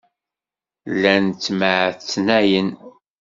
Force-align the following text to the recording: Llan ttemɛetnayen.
Llan 0.93 1.25
ttemɛetnayen. 1.31 2.69